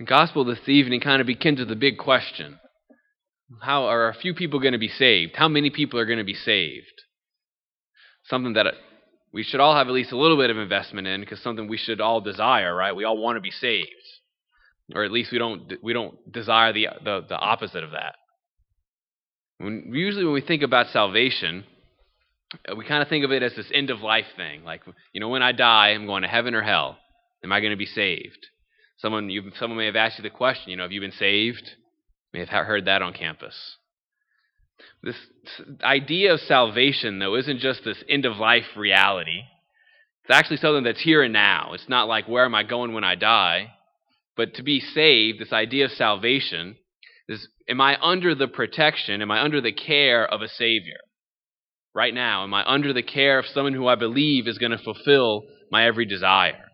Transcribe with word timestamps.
The 0.00 0.06
gospel 0.06 0.46
this 0.46 0.66
evening 0.66 1.00
kind 1.00 1.20
of 1.20 1.26
begins 1.26 1.58
with 1.58 1.70
a 1.70 1.76
big 1.76 1.98
question. 1.98 2.58
How 3.60 3.84
are 3.84 4.08
a 4.08 4.14
few 4.14 4.32
people 4.32 4.58
going 4.58 4.72
to 4.72 4.78
be 4.78 4.88
saved? 4.88 5.36
How 5.36 5.46
many 5.46 5.68
people 5.68 6.00
are 6.00 6.06
going 6.06 6.18
to 6.18 6.24
be 6.24 6.32
saved? 6.32 7.02
Something 8.24 8.54
that 8.54 8.72
we 9.30 9.42
should 9.42 9.60
all 9.60 9.76
have 9.76 9.88
at 9.88 9.92
least 9.92 10.12
a 10.12 10.16
little 10.16 10.38
bit 10.38 10.48
of 10.48 10.56
investment 10.56 11.06
in 11.06 11.20
because 11.20 11.42
something 11.42 11.68
we 11.68 11.76
should 11.76 12.00
all 12.00 12.22
desire, 12.22 12.74
right? 12.74 12.96
We 12.96 13.04
all 13.04 13.18
want 13.18 13.36
to 13.36 13.42
be 13.42 13.50
saved. 13.50 13.90
Or 14.94 15.04
at 15.04 15.12
least 15.12 15.32
we 15.32 15.38
don't 15.38 15.70
we 15.82 15.92
don't 15.92 16.16
desire 16.32 16.72
the 16.72 16.88
the, 17.04 17.26
the 17.28 17.36
opposite 17.36 17.84
of 17.84 17.90
that. 17.90 18.14
When, 19.58 19.90
usually 19.92 20.24
when 20.24 20.32
we 20.32 20.40
think 20.40 20.62
about 20.62 20.86
salvation, 20.86 21.64
we 22.74 22.86
kind 22.86 23.02
of 23.02 23.10
think 23.10 23.26
of 23.26 23.32
it 23.32 23.42
as 23.42 23.54
this 23.54 23.70
end 23.74 23.90
of 23.90 24.00
life 24.00 24.26
thing. 24.34 24.64
Like, 24.64 24.80
you 25.12 25.20
know, 25.20 25.28
when 25.28 25.42
I 25.42 25.52
die, 25.52 25.88
I'm 25.88 26.06
going 26.06 26.22
to 26.22 26.28
heaven 26.28 26.54
or 26.54 26.62
hell. 26.62 26.96
Am 27.44 27.52
I 27.52 27.60
going 27.60 27.72
to 27.72 27.76
be 27.76 27.84
saved? 27.84 28.46
Someone, 29.00 29.30
you, 29.30 29.50
someone 29.58 29.78
may 29.78 29.86
have 29.86 29.96
asked 29.96 30.18
you 30.18 30.22
the 30.22 30.30
question, 30.30 30.70
you 30.70 30.76
know, 30.76 30.82
have 30.82 30.92
you 30.92 31.00
been 31.00 31.12
saved? 31.12 31.62
You 32.32 32.40
may 32.40 32.40
have 32.40 32.66
heard 32.66 32.84
that 32.84 33.02
on 33.02 33.14
campus. 33.14 33.54
This 35.02 35.16
idea 35.82 36.34
of 36.34 36.40
salvation, 36.40 37.18
though, 37.18 37.36
isn't 37.36 37.60
just 37.60 37.84
this 37.84 38.02
end 38.08 38.26
of 38.26 38.36
life 38.36 38.76
reality. 38.76 39.42
It's 40.24 40.36
actually 40.36 40.58
something 40.58 40.84
that's 40.84 41.02
here 41.02 41.22
and 41.22 41.32
now. 41.32 41.72
It's 41.72 41.88
not 41.88 42.08
like, 42.08 42.28
where 42.28 42.44
am 42.44 42.54
I 42.54 42.62
going 42.62 42.92
when 42.92 43.04
I 43.04 43.14
die? 43.14 43.72
But 44.36 44.54
to 44.54 44.62
be 44.62 44.80
saved, 44.80 45.40
this 45.40 45.52
idea 45.52 45.86
of 45.86 45.92
salvation, 45.92 46.76
is 47.28 47.48
am 47.68 47.80
I 47.80 47.98
under 48.00 48.34
the 48.34 48.48
protection, 48.48 49.22
am 49.22 49.30
I 49.30 49.42
under 49.42 49.60
the 49.60 49.72
care 49.72 50.26
of 50.26 50.42
a 50.42 50.48
Savior? 50.48 50.98
Right 51.94 52.14
now, 52.14 52.44
am 52.44 52.54
I 52.54 52.64
under 52.66 52.92
the 52.92 53.02
care 53.02 53.38
of 53.38 53.46
someone 53.46 53.74
who 53.74 53.86
I 53.86 53.96
believe 53.96 54.46
is 54.46 54.58
going 54.58 54.72
to 54.72 54.78
fulfill 54.78 55.44
my 55.70 55.86
every 55.86 56.04
desire? 56.04 56.69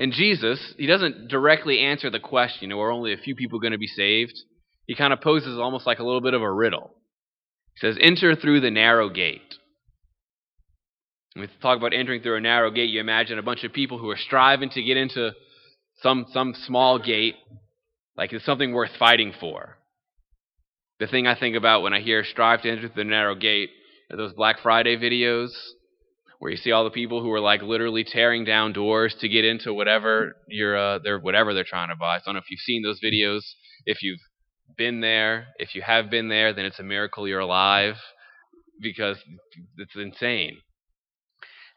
And 0.00 0.14
Jesus, 0.14 0.74
he 0.78 0.86
doesn't 0.86 1.28
directly 1.28 1.80
answer 1.80 2.08
the 2.08 2.18
question, 2.18 2.62
you 2.62 2.68
know, 2.68 2.80
are 2.80 2.90
only 2.90 3.12
a 3.12 3.18
few 3.18 3.36
people 3.36 3.60
going 3.60 3.72
to 3.72 3.78
be 3.78 3.86
saved? 3.86 4.32
He 4.86 4.94
kind 4.94 5.12
of 5.12 5.20
poses 5.20 5.58
almost 5.58 5.86
like 5.86 5.98
a 5.98 6.02
little 6.02 6.22
bit 6.22 6.32
of 6.32 6.40
a 6.40 6.50
riddle. 6.50 6.90
He 7.74 7.86
says, 7.86 7.98
Enter 8.00 8.34
through 8.34 8.60
the 8.60 8.70
narrow 8.70 9.10
gate. 9.10 9.42
When 11.34 11.42
we 11.42 11.52
talk 11.60 11.76
about 11.76 11.92
entering 11.92 12.22
through 12.22 12.38
a 12.38 12.40
narrow 12.40 12.70
gate, 12.70 12.88
you 12.88 12.98
imagine 12.98 13.38
a 13.38 13.42
bunch 13.42 13.62
of 13.62 13.74
people 13.74 13.98
who 13.98 14.08
are 14.08 14.16
striving 14.16 14.70
to 14.70 14.82
get 14.82 14.96
into 14.96 15.32
some, 16.02 16.24
some 16.32 16.54
small 16.66 16.98
gate, 16.98 17.34
like 18.16 18.32
it's 18.32 18.46
something 18.46 18.72
worth 18.72 18.90
fighting 18.98 19.34
for. 19.38 19.76
The 20.98 21.08
thing 21.08 21.26
I 21.26 21.38
think 21.38 21.56
about 21.56 21.82
when 21.82 21.92
I 21.92 22.00
hear 22.00 22.24
strive 22.24 22.62
to 22.62 22.70
enter 22.70 22.88
through 22.88 23.04
the 23.04 23.10
narrow 23.10 23.34
gate 23.34 23.68
are 24.10 24.16
those 24.16 24.32
Black 24.32 24.56
Friday 24.62 24.96
videos 24.96 25.50
where 26.40 26.50
you 26.50 26.56
see 26.56 26.72
all 26.72 26.84
the 26.84 26.90
people 26.90 27.22
who 27.22 27.30
are 27.32 27.40
like 27.40 27.60
literally 27.60 28.02
tearing 28.02 28.44
down 28.44 28.72
doors 28.72 29.14
to 29.20 29.28
get 29.28 29.44
into 29.44 29.72
whatever 29.72 30.36
you're 30.48 30.76
uh, 30.76 30.98
they're 30.98 31.20
whatever 31.20 31.54
they're 31.54 31.64
trying 31.64 31.90
to 31.90 31.96
buy. 31.96 32.16
So 32.18 32.22
I 32.22 32.26
don't 32.28 32.34
know 32.34 32.40
if 32.40 32.50
you've 32.50 32.60
seen 32.60 32.82
those 32.82 32.98
videos. 32.98 33.42
If 33.84 34.02
you've 34.02 34.18
been 34.76 35.00
there, 35.00 35.48
if 35.58 35.74
you 35.74 35.82
have 35.82 36.10
been 36.10 36.28
there, 36.28 36.54
then 36.54 36.64
it's 36.64 36.78
a 36.78 36.82
miracle 36.82 37.28
you're 37.28 37.40
alive 37.40 37.96
because 38.80 39.18
it's 39.76 39.94
insane. 39.94 40.56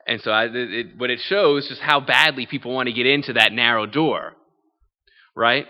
And 0.08 0.22
so 0.22 0.32
I, 0.32 0.46
it, 0.50 0.98
what 0.98 1.10
it 1.10 1.20
shows 1.20 1.64
is 1.64 1.70
just 1.70 1.82
how 1.82 2.00
badly 2.00 2.46
people 2.46 2.74
want 2.74 2.88
to 2.88 2.94
get 2.94 3.06
into 3.06 3.34
that 3.34 3.52
narrow 3.52 3.86
door, 3.86 4.34
right? 5.36 5.66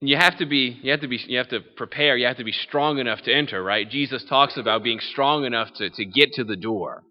you 0.00 0.16
have 0.16 0.36
to 0.38 0.46
be 0.46 0.80
you 0.82 0.90
have 0.90 1.00
to 1.00 1.08
be 1.08 1.18
you 1.28 1.38
have 1.38 1.48
to 1.48 1.60
prepare 1.76 2.16
you 2.16 2.26
have 2.26 2.36
to 2.36 2.44
be 2.44 2.52
strong 2.52 2.98
enough 2.98 3.22
to 3.22 3.32
enter 3.32 3.62
right 3.62 3.88
jesus 3.88 4.24
talks 4.28 4.56
about 4.56 4.82
being 4.82 4.98
strong 4.98 5.44
enough 5.44 5.68
to, 5.76 5.88
to 5.90 6.04
get 6.04 6.32
to 6.32 6.42
the 6.42 6.56
door 6.56 7.04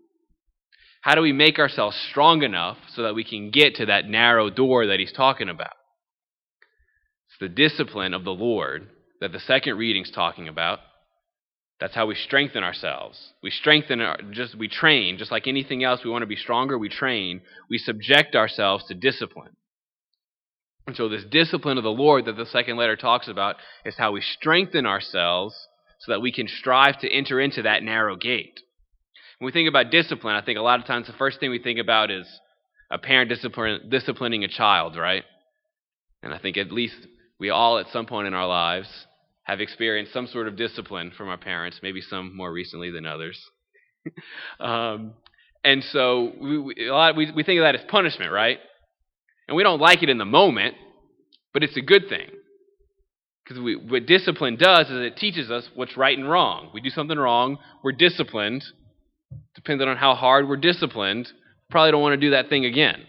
how 1.01 1.15
do 1.15 1.21
we 1.21 1.33
make 1.33 1.57
ourselves 1.59 1.97
strong 2.09 2.43
enough 2.43 2.77
so 2.95 3.03
that 3.03 3.15
we 3.15 3.23
can 3.23 3.49
get 3.49 3.75
to 3.75 3.87
that 3.87 4.07
narrow 4.07 4.49
door 4.49 4.87
that 4.87 4.99
he's 4.99 5.11
talking 5.11 5.49
about? 5.49 5.73
It's 7.29 7.39
the 7.39 7.49
discipline 7.49 8.13
of 8.13 8.23
the 8.23 8.31
lord 8.31 8.87
that 9.19 9.31
the 9.31 9.39
second 9.39 9.77
reading's 9.77 10.11
talking 10.11 10.47
about. 10.47 10.79
That's 11.79 11.95
how 11.95 12.05
we 12.05 12.13
strengthen 12.13 12.63
ourselves. 12.63 13.33
We 13.41 13.49
strengthen 13.49 14.01
our, 14.01 14.17
just 14.31 14.55
we 14.55 14.67
train. 14.67 15.17
Just 15.17 15.31
like 15.31 15.47
anything 15.47 15.83
else 15.83 16.01
we 16.03 16.11
want 16.11 16.21
to 16.21 16.27
be 16.27 16.35
stronger 16.35 16.77
we 16.77 16.89
train. 16.89 17.41
We 17.69 17.79
subject 17.79 18.35
ourselves 18.35 18.85
to 18.87 18.93
discipline. 18.93 19.55
And 20.85 20.95
so, 20.95 21.09
this 21.09 21.23
discipline 21.23 21.79
of 21.79 21.83
the 21.83 21.89
Lord 21.89 22.25
that 22.25 22.37
the 22.37 22.45
second 22.45 22.77
letter 22.77 22.95
talks 22.95 23.27
about 23.27 23.55
is 23.83 23.95
how 23.97 24.11
we 24.11 24.21
strengthen 24.21 24.85
ourselves 24.85 25.55
so 25.99 26.11
that 26.11 26.21
we 26.21 26.31
can 26.31 26.47
strive 26.47 26.99
to 26.99 27.11
enter 27.11 27.39
into 27.39 27.63
that 27.63 27.81
narrow 27.83 28.15
gate. 28.15 28.59
When 29.41 29.47
we 29.47 29.53
think 29.53 29.67
about 29.67 29.89
discipline, 29.89 30.35
I 30.35 30.43
think 30.43 30.59
a 30.59 30.61
lot 30.61 30.79
of 30.79 30.85
times 30.85 31.07
the 31.07 31.13
first 31.13 31.39
thing 31.39 31.49
we 31.49 31.57
think 31.57 31.79
about 31.79 32.11
is 32.11 32.27
a 32.91 32.99
parent 32.99 33.27
discipline, 33.27 33.89
disciplining 33.89 34.43
a 34.43 34.47
child, 34.47 34.95
right? 34.95 35.23
And 36.21 36.31
I 36.31 36.37
think 36.37 36.57
at 36.57 36.71
least 36.71 37.07
we 37.39 37.49
all, 37.49 37.79
at 37.79 37.87
some 37.91 38.05
point 38.05 38.27
in 38.27 38.35
our 38.35 38.45
lives, 38.45 38.87
have 39.41 39.59
experienced 39.59 40.13
some 40.13 40.27
sort 40.27 40.47
of 40.47 40.57
discipline 40.57 41.11
from 41.17 41.27
our 41.27 41.39
parents, 41.39 41.79
maybe 41.81 42.01
some 42.01 42.37
more 42.37 42.53
recently 42.53 42.91
than 42.91 43.07
others. 43.07 43.43
um, 44.59 45.13
and 45.63 45.83
so 45.85 46.33
we, 46.39 46.59
we, 46.59 46.87
a 46.87 46.93
lot, 46.93 47.15
we, 47.15 47.31
we 47.31 47.41
think 47.41 47.57
of 47.57 47.63
that 47.63 47.73
as 47.73 47.81
punishment, 47.89 48.31
right? 48.31 48.59
And 49.47 49.57
we 49.57 49.63
don't 49.63 49.81
like 49.81 50.03
it 50.03 50.09
in 50.09 50.19
the 50.19 50.23
moment, 50.23 50.75
but 51.51 51.63
it's 51.63 51.77
a 51.77 51.81
good 51.81 52.09
thing. 52.09 52.29
Because 53.43 53.59
what 53.89 54.05
discipline 54.05 54.57
does 54.57 54.85
is 54.91 54.97
it 54.97 55.17
teaches 55.17 55.49
us 55.49 55.67
what's 55.73 55.97
right 55.97 56.15
and 56.15 56.29
wrong. 56.29 56.69
We 56.75 56.81
do 56.81 56.91
something 56.91 57.17
wrong, 57.17 57.57
we're 57.83 57.91
disciplined. 57.91 58.63
Depending 59.63 59.87
on 59.87 59.97
how 59.97 60.15
hard 60.15 60.47
we're 60.47 60.57
disciplined, 60.57 61.27
probably 61.69 61.91
don't 61.91 62.01
want 62.01 62.19
to 62.19 62.25
do 62.25 62.31
that 62.31 62.49
thing 62.49 62.65
again. 62.65 63.03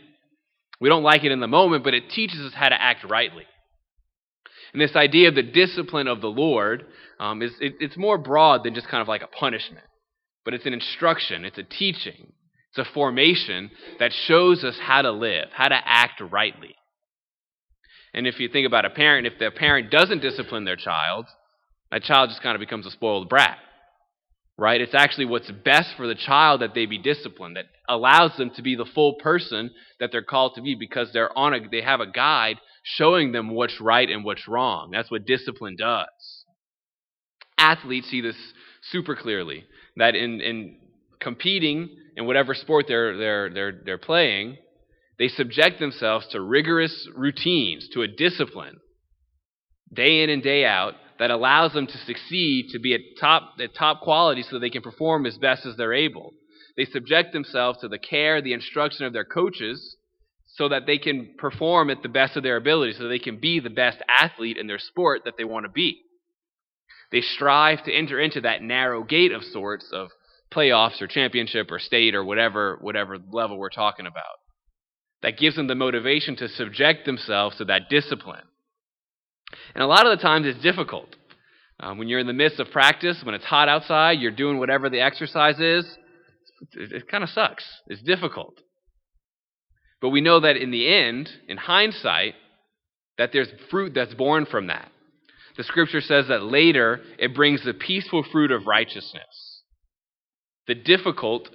We 0.81 0.89
don't 0.89 1.03
like 1.03 1.25
it 1.25 1.33
in 1.33 1.41
the 1.41 1.47
moment, 1.47 1.85
but 1.85 1.95
it 1.95 2.11
teaches 2.11 2.41
us 2.41 2.53
how 2.55 2.69
to 2.69 2.81
act 2.81 3.05
rightly. 3.09 3.45
And 4.73 4.81
this 4.81 4.97
idea 4.97 5.29
of 5.29 5.35
the 5.35 5.43
discipline 5.43 6.09
of 6.09 6.21
the 6.21 6.29
Lord 6.29 6.85
um, 7.21 7.43
is 7.43 7.53
it, 7.61 7.75
it's 7.81 7.97
more 7.97 8.19
broad 8.19 8.65
than 8.65 8.75
just 8.75 8.89
kind 8.89 9.01
of 9.01 9.09
like 9.09 9.23
a 9.23 9.27
punishment, 9.27 9.85
but 10.45 10.55
it's 10.55 10.67
an 10.67 10.73
instruction, 10.73 11.45
it's 11.45 11.59
a 11.59 11.63
teaching. 11.63 12.33
It's 12.75 12.89
a 12.89 12.93
formation 12.95 13.71
that 13.99 14.13
shows 14.13 14.65
us 14.65 14.79
how 14.81 15.03
to 15.03 15.13
live, 15.13 15.49
how 15.53 15.69
to 15.69 15.79
act 15.85 16.23
rightly. 16.23 16.75
And 18.15 18.27
if 18.27 18.41
you 18.41 18.49
think 18.49 18.67
about 18.67 18.87
a 18.87 18.91
parent, 18.91 19.27
if 19.27 19.39
the 19.39 19.51
parent 19.51 19.91
doesn't 19.91 20.21
discipline 20.21 20.65
their 20.65 20.77
child, 20.77 21.27
that 21.91 22.03
child 22.03 22.31
just 22.31 22.43
kind 22.43 22.55
of 22.55 22.61
becomes 22.61 22.87
a 22.87 22.91
spoiled 22.91 23.29
brat. 23.29 23.59
Right? 24.59 24.81
It's 24.81 24.95
actually 24.95 25.25
what's 25.25 25.51
best 25.51 25.91
for 25.97 26.07
the 26.07 26.15
child 26.15 26.61
that 26.61 26.75
they 26.75 26.87
be 26.87 26.99
disciplined, 26.99 27.57
that 27.57 27.67
allows 27.89 28.37
them 28.37 28.51
to 28.57 28.63
be 28.63 28.77
the 28.77 28.85
full 28.85 29.15
person 29.15 29.71
that 29.99 30.11
they're 30.13 30.23
called 30.23 30.55
to 30.57 30.63
be 30.63 30.75
because 30.75 31.09
they're 31.13 31.37
on 31.37 31.55
a 31.55 31.69
they 31.71 31.81
have 31.83 32.01
a 32.01 32.11
guide 32.11 32.59
showing 32.83 33.33
them 33.33 33.51
what's 33.51 33.81
right 33.81 34.09
and 34.09 34.25
what's 34.25 34.47
wrong. 34.47 34.91
That's 34.93 35.11
what 35.11 35.27
discipline 35.27 35.77
does. 35.77 36.07
Athletes 37.59 38.09
see 38.11 38.21
this 38.21 38.37
super 38.91 39.17
clearly. 39.17 39.65
That 39.97 40.15
in, 40.15 40.41
in 40.41 40.77
competing 41.21 41.89
in 42.17 42.27
whatever 42.27 42.55
sport 42.55 42.87
they're, 42.89 43.17
they're, 43.17 43.51
they're, 43.51 43.81
they're 43.85 43.99
playing, 43.99 44.57
they 45.19 45.29
subject 45.29 45.79
themselves 45.79 46.27
to 46.33 46.41
rigorous 46.41 47.09
routines, 47.15 47.89
to 47.95 48.03
a 48.03 48.09
discipline, 48.09 48.81
day 49.93 50.23
in 50.23 50.31
and 50.31 50.43
day 50.43 50.65
out, 50.65 50.95
that 51.23 51.31
allows 51.31 51.73
them 51.73 51.87
to 51.87 51.99
succeed, 51.99 52.71
to 52.71 52.81
be 52.81 52.95
at 52.95 53.01
top, 53.21 53.55
at 53.61 53.73
top 53.77 54.01
quality 54.01 54.43
so 54.43 54.59
they 54.59 54.71
can 54.71 54.83
perform 54.83 55.25
as 55.25 55.39
best 55.39 55.65
as 55.65 55.77
they're 55.77 55.93
able. 55.93 56.33
They 56.77 56.85
subject 56.85 57.33
themselves 57.33 57.79
to 57.79 57.87
the 57.87 58.01
care, 58.01 58.43
the 58.43 58.55
instruction 58.55 59.07
of 59.07 59.13
their 59.13 59.25
coaches, 59.25 59.95
so 60.49 60.69
that 60.71 60.85
they 60.85 60.99
can 60.99 61.37
perform 61.39 61.91
at 61.91 62.03
the 62.03 62.09
best 62.09 62.37
of 62.37 62.43
their 62.43 62.57
ability, 62.57 62.95
so 62.95 63.07
they 63.07 63.21
can 63.21 63.39
be 63.39 63.61
the 63.61 63.71
best 63.71 63.99
athlete 64.19 64.57
in 64.57 64.67
their 64.67 64.81
sport 64.81 65.21
that 65.25 65.35
they 65.39 65.45
want 65.45 65.65
to 65.65 65.71
be. 65.71 66.01
They 67.13 67.21
strive 67.21 67.85
to 67.85 67.95
enter 67.95 68.19
into 68.19 68.41
that 68.41 68.61
narrow 68.61 69.05
gate 69.05 69.31
of 69.31 69.45
sorts 69.45 69.91
of 69.93 70.09
playoffs 70.53 71.01
or 71.01 71.07
championship 71.07 71.71
or 71.71 71.79
state 71.79 72.17
or 72.17 72.25
whatever 72.25 72.79
whatever 72.81 73.19
level 73.31 73.59
we're 73.59 73.71
talking 73.71 74.09
about. 74.09 74.41
That 75.23 75.39
gives 75.39 75.55
them 75.55 75.69
the 75.69 75.77
motivation 75.77 76.35
to 76.39 76.49
subject 76.49 77.07
themselves 77.07 77.59
to 77.59 77.67
that 77.67 77.89
discipline. 77.89 78.43
And 79.75 79.83
a 79.83 79.87
lot 79.87 80.07
of 80.07 80.17
the 80.17 80.23
times 80.23 80.47
it's 80.47 80.63
difficult. 80.63 81.15
Um, 81.81 81.99
when 81.99 82.09
you're 82.09 82.21
in 82.21 82.27
the 82.27 82.33
midst 82.33 82.61
of 82.61 82.71
practice, 82.71 83.23
when 83.25 83.35
it's 83.35 83.45
hot 83.45 83.69
outside, 83.69 84.21
you're 84.21 84.31
doing 84.31 84.59
whatever 84.59 84.89
the 84.89 85.01
exercise 85.01 85.59
is, 85.59 85.85
it, 86.73 86.93
it 86.93 87.09
kind 87.09 87.25
of 87.25 87.31
sucks. 87.31 87.65
It's 87.89 88.03
difficult. 88.03 88.55
But 90.01 90.11
we 90.11 90.21
know 90.21 90.41
that 90.41 90.57
in 90.57 90.71
the 90.71 90.93
end, 90.93 91.29
in 91.49 91.57
hindsight, 91.57 92.35
that 93.19 93.31
there's 93.33 93.49
fruit 93.71 93.93
that's 93.95 94.15
born 94.15 94.47
from 94.47 94.69
that. 94.69 94.91
The 95.57 95.65
scripture 95.65 96.01
says 96.01 96.29
that 96.29 96.43
later 96.43 97.01
it 97.19 97.35
brings 97.35 97.65
the 97.65 97.75
peaceful 97.75 98.25
fruit 98.31 98.51
of 98.51 98.67
righteousness. 98.67 99.63
The 100.67 100.75
difficult 100.75 101.49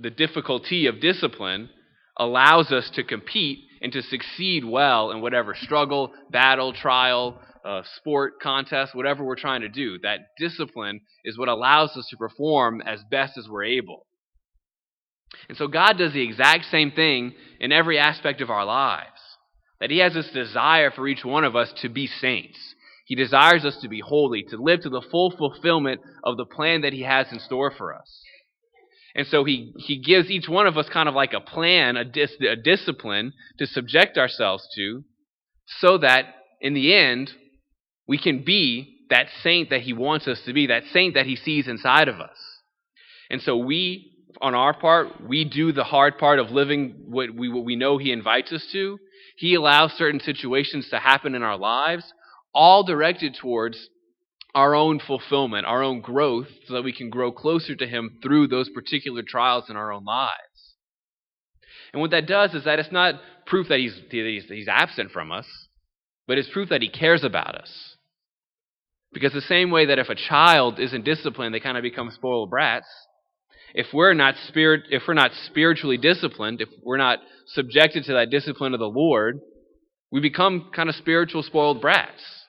the 0.00 0.10
difficulty 0.10 0.86
of 0.86 1.00
discipline 1.00 1.70
allows 2.16 2.70
us 2.70 2.88
to 2.94 3.02
compete 3.02 3.65
and 3.82 3.92
to 3.92 4.02
succeed 4.02 4.64
well 4.64 5.10
in 5.10 5.20
whatever 5.20 5.54
struggle, 5.54 6.12
battle, 6.30 6.72
trial, 6.72 7.40
uh, 7.64 7.82
sport, 7.96 8.34
contest, 8.40 8.94
whatever 8.94 9.24
we're 9.24 9.36
trying 9.36 9.62
to 9.62 9.68
do. 9.68 9.98
That 10.02 10.20
discipline 10.38 11.00
is 11.24 11.38
what 11.38 11.48
allows 11.48 11.96
us 11.96 12.06
to 12.10 12.16
perform 12.16 12.80
as 12.80 13.00
best 13.10 13.36
as 13.36 13.48
we're 13.48 13.64
able. 13.64 14.06
And 15.48 15.58
so 15.58 15.66
God 15.66 15.98
does 15.98 16.12
the 16.12 16.22
exact 16.22 16.66
same 16.70 16.92
thing 16.92 17.34
in 17.60 17.72
every 17.72 17.98
aspect 17.98 18.40
of 18.40 18.50
our 18.50 18.64
lives. 18.64 19.10
That 19.80 19.90
He 19.90 19.98
has 19.98 20.14
this 20.14 20.30
desire 20.30 20.90
for 20.90 21.06
each 21.06 21.24
one 21.24 21.44
of 21.44 21.56
us 21.56 21.72
to 21.82 21.88
be 21.88 22.06
saints. 22.06 22.58
He 23.06 23.14
desires 23.14 23.64
us 23.64 23.76
to 23.82 23.88
be 23.88 24.00
holy, 24.00 24.44
to 24.44 24.56
live 24.56 24.80
to 24.82 24.88
the 24.88 25.02
full 25.10 25.30
fulfillment 25.36 26.00
of 26.24 26.36
the 26.36 26.46
plan 26.46 26.80
that 26.82 26.92
He 26.92 27.02
has 27.02 27.30
in 27.30 27.40
store 27.40 27.72
for 27.76 27.94
us. 27.94 28.22
And 29.16 29.26
so 29.26 29.44
he, 29.44 29.72
he 29.78 29.98
gives 29.98 30.30
each 30.30 30.46
one 30.46 30.66
of 30.66 30.76
us 30.76 30.90
kind 30.90 31.08
of 31.08 31.14
like 31.14 31.32
a 31.32 31.40
plan, 31.40 31.96
a, 31.96 32.04
dis, 32.04 32.32
a 32.38 32.54
discipline 32.54 33.32
to 33.58 33.66
subject 33.66 34.18
ourselves 34.18 34.68
to, 34.76 35.04
so 35.80 35.96
that 35.98 36.26
in 36.60 36.74
the 36.74 36.94
end, 36.94 37.32
we 38.06 38.18
can 38.18 38.44
be 38.44 38.98
that 39.08 39.28
saint 39.42 39.70
that 39.70 39.80
he 39.80 39.94
wants 39.94 40.28
us 40.28 40.42
to 40.44 40.52
be, 40.52 40.66
that 40.66 40.82
saint 40.92 41.14
that 41.14 41.24
he 41.24 41.34
sees 41.34 41.66
inside 41.66 42.08
of 42.08 42.20
us. 42.20 42.36
And 43.30 43.40
so 43.40 43.56
we, 43.56 44.12
on 44.42 44.54
our 44.54 44.78
part, 44.78 45.26
we 45.26 45.46
do 45.46 45.72
the 45.72 45.84
hard 45.84 46.18
part 46.18 46.38
of 46.38 46.50
living 46.50 47.06
what 47.08 47.34
we, 47.34 47.48
what 47.48 47.64
we 47.64 47.74
know 47.74 47.96
he 47.96 48.12
invites 48.12 48.52
us 48.52 48.66
to. 48.72 48.98
He 49.38 49.54
allows 49.54 49.92
certain 49.92 50.20
situations 50.20 50.90
to 50.90 50.98
happen 50.98 51.34
in 51.34 51.42
our 51.42 51.56
lives, 51.56 52.04
all 52.52 52.84
directed 52.84 53.34
towards 53.34 53.88
our 54.56 54.74
own 54.74 54.98
fulfillment, 54.98 55.66
our 55.66 55.82
own 55.82 56.00
growth, 56.00 56.48
so 56.66 56.72
that 56.72 56.82
we 56.82 56.92
can 56.92 57.10
grow 57.10 57.30
closer 57.30 57.76
to 57.76 57.86
Him 57.86 58.18
through 58.22 58.48
those 58.48 58.70
particular 58.70 59.22
trials 59.22 59.64
in 59.68 59.76
our 59.76 59.92
own 59.92 60.04
lives. 60.06 60.32
And 61.92 62.00
what 62.00 62.10
that 62.12 62.26
does 62.26 62.54
is 62.54 62.64
that 62.64 62.78
it's 62.78 62.90
not 62.90 63.20
proof 63.44 63.68
that 63.68 63.78
He's, 63.78 63.94
he's, 64.10 64.46
he's 64.48 64.66
absent 64.66 65.12
from 65.12 65.30
us, 65.30 65.46
but 66.26 66.38
it's 66.38 66.48
proof 66.48 66.70
that 66.70 66.80
He 66.80 66.88
cares 66.88 67.22
about 67.22 67.54
us. 67.54 67.96
Because 69.12 69.34
the 69.34 69.42
same 69.42 69.70
way 69.70 69.86
that 69.86 69.98
if 69.98 70.08
a 70.08 70.14
child 70.14 70.80
isn't 70.80 71.04
disciplined, 71.04 71.54
they 71.54 71.60
kind 71.60 71.76
of 71.76 71.82
become 71.82 72.10
spoiled 72.10 72.48
brats. 72.48 72.88
If 73.74 73.88
we're 73.92 74.14
not 74.14 74.36
spirit, 74.48 74.84
if 74.90 75.02
we're 75.06 75.12
not 75.12 75.32
spiritually 75.44 75.98
disciplined, 75.98 76.62
if 76.62 76.70
we're 76.82 76.96
not 76.96 77.18
subjected 77.48 78.04
to 78.04 78.14
that 78.14 78.30
discipline 78.30 78.72
of 78.72 78.80
the 78.80 78.86
Lord, 78.86 79.38
we 80.10 80.20
become 80.20 80.70
kind 80.74 80.88
of 80.88 80.94
spiritual 80.94 81.42
spoiled 81.42 81.82
brats. 81.82 82.45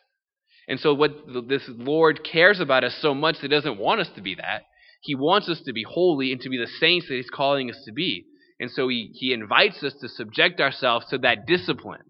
And 0.67 0.79
so, 0.79 0.93
what 0.93 1.11
this 1.47 1.63
Lord 1.67 2.21
cares 2.23 2.59
about 2.59 2.83
us 2.83 2.95
so 3.01 3.13
much, 3.13 3.35
that 3.35 3.43
He 3.43 3.47
doesn't 3.47 3.79
want 3.79 4.01
us 4.01 4.09
to 4.15 4.21
be 4.21 4.35
that. 4.35 4.63
He 5.01 5.15
wants 5.15 5.47
us 5.47 5.61
to 5.65 5.73
be 5.73 5.83
holy 5.83 6.31
and 6.31 6.41
to 6.41 6.49
be 6.49 6.57
the 6.57 6.67
saints 6.67 7.07
that 7.07 7.15
He's 7.15 7.29
calling 7.29 7.69
us 7.69 7.81
to 7.85 7.93
be. 7.93 8.25
And 8.59 8.69
so, 8.69 8.89
He, 8.89 9.11
he 9.13 9.31
invites 9.31 9.81
us 9.83 9.93
to 10.01 10.09
subject 10.09 10.59
ourselves 10.59 11.05
to 11.09 11.19
that 11.19 11.45
discipline, 11.47 12.03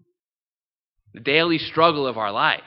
the 1.14 1.20
daily 1.20 1.58
struggle 1.58 2.06
of 2.06 2.18
our 2.18 2.32
life. 2.32 2.60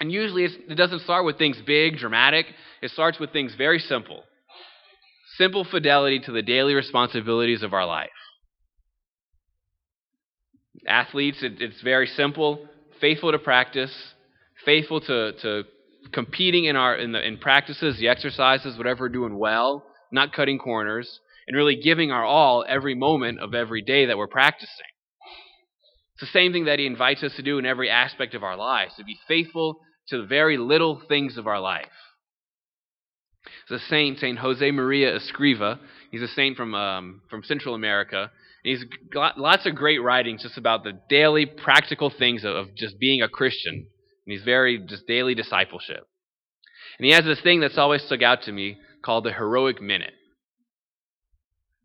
And 0.00 0.12
usually, 0.12 0.44
it 0.44 0.76
doesn't 0.76 1.02
start 1.02 1.24
with 1.24 1.38
things 1.38 1.60
big, 1.66 1.96
dramatic. 1.96 2.46
It 2.82 2.90
starts 2.90 3.18
with 3.18 3.32
things 3.32 3.54
very 3.56 3.78
simple 3.78 4.24
simple 5.36 5.64
fidelity 5.64 6.20
to 6.20 6.30
the 6.30 6.42
daily 6.42 6.74
responsibilities 6.74 7.64
of 7.64 7.72
our 7.72 7.86
life. 7.86 8.10
Athletes, 10.86 11.38
it, 11.42 11.60
it's 11.60 11.80
very 11.82 12.06
simple 12.06 12.68
faithful 13.00 13.32
to 13.32 13.38
practice 13.38 14.13
faithful 14.64 15.00
to, 15.00 15.32
to 15.42 15.64
competing 16.12 16.64
in 16.64 16.76
our 16.76 16.96
in 16.96 17.12
the 17.12 17.26
in 17.26 17.38
practices, 17.38 17.98
the 17.98 18.08
exercises, 18.08 18.76
whatever 18.76 19.04
we're 19.04 19.08
doing 19.08 19.38
well, 19.38 19.84
not 20.12 20.32
cutting 20.32 20.58
corners, 20.58 21.20
and 21.46 21.56
really 21.56 21.76
giving 21.76 22.10
our 22.10 22.24
all 22.24 22.64
every 22.68 22.94
moment 22.94 23.40
of 23.40 23.54
every 23.54 23.82
day 23.82 24.06
that 24.06 24.18
we're 24.18 24.28
practicing. 24.28 24.86
It's 26.14 26.32
the 26.32 26.38
same 26.38 26.52
thing 26.52 26.66
that 26.66 26.78
he 26.78 26.86
invites 26.86 27.22
us 27.22 27.34
to 27.36 27.42
do 27.42 27.58
in 27.58 27.66
every 27.66 27.90
aspect 27.90 28.34
of 28.34 28.44
our 28.44 28.56
lives, 28.56 28.94
to 28.96 29.04
be 29.04 29.18
faithful 29.26 29.80
to 30.08 30.20
the 30.20 30.26
very 30.26 30.56
little 30.56 31.02
things 31.08 31.36
of 31.36 31.46
our 31.46 31.60
life. 31.60 31.86
There's 33.68 33.82
a 33.82 33.84
saint, 33.86 34.18
Saint 34.20 34.38
Jose 34.38 34.70
Maria 34.70 35.18
Escriva. 35.18 35.78
He's 36.10 36.22
a 36.22 36.28
saint 36.28 36.56
from 36.56 36.74
um, 36.74 37.22
from 37.28 37.42
Central 37.42 37.74
America. 37.74 38.30
He's 38.62 38.84
got 39.12 39.38
lots 39.38 39.66
of 39.66 39.74
great 39.74 40.02
writings 40.02 40.42
just 40.42 40.56
about 40.56 40.84
the 40.84 40.98
daily 41.10 41.44
practical 41.44 42.10
things 42.10 42.44
of 42.44 42.74
just 42.74 42.98
being 42.98 43.20
a 43.20 43.28
Christian 43.28 43.86
and 44.26 44.32
he's 44.32 44.44
very 44.44 44.78
just 44.78 45.06
daily 45.06 45.34
discipleship. 45.34 46.06
And 46.98 47.06
he 47.06 47.12
has 47.12 47.24
this 47.24 47.40
thing 47.40 47.60
that's 47.60 47.78
always 47.78 48.02
stuck 48.02 48.22
out 48.22 48.42
to 48.42 48.52
me 48.52 48.78
called 49.04 49.24
the 49.24 49.32
heroic 49.32 49.82
minute. 49.82 50.14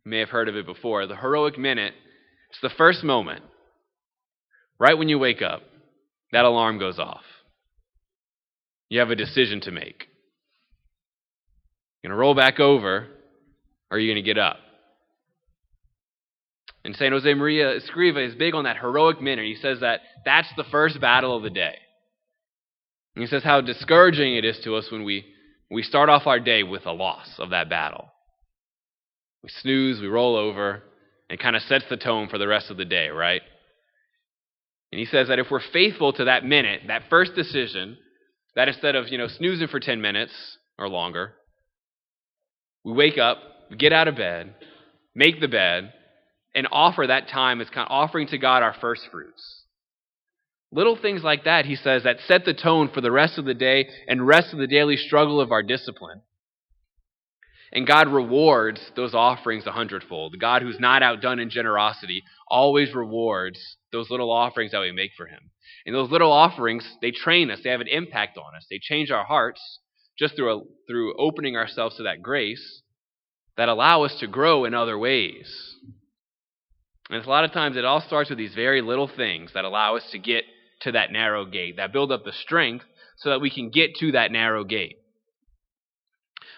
You 0.06 0.12
may 0.12 0.20
have 0.20 0.30
heard 0.30 0.50
of 0.50 0.56
it 0.56 0.66
before. 0.66 1.06
The 1.06 1.16
heroic 1.16 1.58
minute, 1.58 1.94
it's 2.50 2.62
the 2.62 2.70
first 2.70 3.04
moment, 3.04 3.44
right 4.80 4.98
when 4.98 5.10
you 5.10 5.20
wake 5.20 5.42
up, 5.42 5.62
that 6.32 6.46
alarm 6.46 6.80
goes 6.80 7.00
off. 7.00 7.24
You 8.90 9.00
have 9.00 9.10
a 9.10 9.16
decision 9.16 9.62
to 9.62 9.72
make. 9.72 10.08
You're 12.02 12.10
going 12.10 12.18
to 12.18 12.22
roll 12.22 12.36
back 12.36 12.60
over, 12.60 13.08
or 13.92 13.98
are 13.98 14.00
you 14.00 14.12
going 14.12 14.24
to 14.24 14.28
get 14.28 14.38
up? 14.38 14.58
And 16.86 16.96
St. 16.96 17.12
Jose 17.12 17.34
Maria 17.34 17.78
Escriva 17.80 18.26
is 18.26 18.36
big 18.36 18.56
on 18.56 18.64
that 18.64 18.78
heroic 18.78 19.22
minute. 19.22 19.46
He 19.46 19.56
says 19.56 19.82
that 19.82 20.00
that's 20.24 20.48
the 20.56 20.64
first 20.72 21.02
battle 21.02 21.36
of 21.36 21.44
the 21.44 21.50
day. 21.50 21.76
And 23.20 23.28
he 23.28 23.30
says 23.30 23.44
how 23.44 23.60
discouraging 23.60 24.38
it 24.38 24.46
is 24.46 24.58
to 24.64 24.78
us 24.78 24.90
when 24.90 25.04
we, 25.04 25.26
we 25.70 25.84
start 25.84 26.08
off 26.08 26.26
our 26.26 26.40
day 26.40 26.64
with 26.64 26.86
a 26.86 26.94
loss 26.94 27.28
of 27.38 27.50
that 27.50 27.70
battle. 27.70 28.06
We 29.44 29.50
snooze, 29.50 30.00
we 30.00 30.08
roll 30.08 30.38
over, 30.38 30.84
and 31.30 31.38
kind 31.38 31.58
of 31.58 31.62
sets 31.64 31.84
the 31.90 31.98
tone 31.98 32.30
for 32.30 32.38
the 32.38 32.48
rest 32.48 32.72
of 32.72 32.78
the 32.78 32.86
day, 32.86 33.10
right? 33.10 33.42
And 34.94 35.00
he 35.00 35.06
says 35.06 35.28
that 35.28 35.38
if 35.38 35.48
we're 35.52 35.60
faithful 35.60 36.14
to 36.14 36.24
that 36.24 36.46
minute, 36.46 36.84
that 36.88 37.10
first 37.10 37.36
decision, 37.36 37.98
that 38.56 38.70
instead 38.70 38.96
of, 38.96 39.10
you 39.10 39.18
know, 39.18 39.28
snoozing 39.28 39.68
for 39.68 39.82
10 39.82 40.00
minutes 40.00 40.32
or 40.78 40.88
longer, 40.88 41.34
we 42.86 42.94
wake 42.94 43.18
up, 43.18 43.40
we 43.70 43.76
get 43.76 43.92
out 43.92 44.08
of 44.08 44.16
bed, 44.16 44.56
make 45.14 45.42
the 45.42 45.50
bed, 45.50 45.92
and 46.56 46.70
offer 46.72 47.06
that 47.06 47.28
time 47.28 47.60
as 47.60 47.68
kind 47.68 47.86
of 47.86 47.92
offering 47.92 48.28
to 48.28 48.38
God 48.38 48.64
our 48.64 48.76
first 48.80 49.02
fruits. 49.12 49.59
Little 50.72 50.96
things 50.96 51.24
like 51.24 51.46
that, 51.46 51.66
he 51.66 51.76
says, 51.76 52.04
that 52.04 52.20
set 52.28 52.46
the 52.46 52.54
tone 52.54 52.90
for 52.94 53.02
the 53.02 53.12
rest 53.12 53.38
of 53.38 53.46
the 53.46 53.56
day 53.56 53.90
and 54.08 54.28
rest 54.28 54.54
of 54.54 54.60
the 54.60 54.68
daily 54.68 54.98
struggle 54.98 55.42
of 55.42 55.52
our 55.52 55.64
discipline. 55.64 56.22
And 57.72 57.88
God 57.88 58.08
rewards 58.08 58.80
those 58.96 59.14
offerings 59.14 59.66
a 59.66 59.72
hundredfold. 59.72 60.34
The 60.34 60.38
God 60.38 60.62
who's 60.62 60.80
not 60.80 61.04
outdone 61.04 61.40
in 61.40 61.50
generosity 61.50 62.24
always 62.48 62.94
rewards 62.94 63.78
those 63.92 64.10
little 64.10 64.32
offerings 64.32 64.72
that 64.72 64.82
we 64.82 64.92
make 64.92 65.12
for 65.16 65.28
him. 65.28 65.52
And 65.86 65.96
those 65.96 66.12
little 66.12 66.32
offerings, 66.32 66.88
they 67.02 67.12
train 67.12 67.52
us, 67.52 67.60
they 67.64 67.70
have 67.70 67.82
an 67.82 67.88
impact 67.88 68.38
on 68.38 68.56
us. 68.56 68.66
They 68.70 68.80
change 68.82 69.12
our 69.12 69.24
hearts 69.24 69.80
just 70.18 70.36
through, 70.36 70.56
a, 70.56 70.62
through 70.88 71.16
opening 71.18 71.56
ourselves 71.56 71.98
to 71.98 72.04
that 72.04 72.22
grace 72.22 72.82
that 73.58 73.70
allow 73.70 74.04
us 74.04 74.16
to 74.20 74.28
grow 74.28 74.66
in 74.66 74.74
other 74.74 74.98
ways. 74.98 75.76
And 77.10 77.24
a 77.24 77.30
lot 77.30 77.44
of 77.44 77.52
times 77.52 77.76
it 77.76 77.86
all 77.86 78.02
starts 78.02 78.30
with 78.30 78.38
these 78.38 78.54
very 78.54 78.82
little 78.82 79.08
things 79.08 79.52
that 79.54 79.66
allow 79.66 79.96
us 79.96 80.04
to 80.12 80.20
get 80.20 80.44
to 80.82 80.92
that 80.94 81.12
narrow 81.12 81.46
gate, 81.46 81.78
that 81.78 81.94
build 81.94 82.12
up 82.12 82.24
the 82.24 82.32
strength 82.32 82.86
so 83.18 83.30
that 83.30 83.42
we 83.42 83.50
can 83.50 83.70
get 83.70 83.96
to 83.96 84.14
that 84.14 84.32
narrow 84.32 84.64
gate. 84.64 84.98